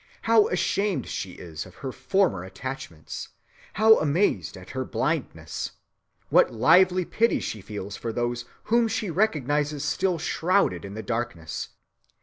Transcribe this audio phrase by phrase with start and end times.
[0.23, 3.29] How ashamed she is of her former attachments!
[3.73, 5.73] How amazed at her blindness!
[6.29, 11.69] What lively pity she feels for those whom she recognizes still shrouded in the darkness!...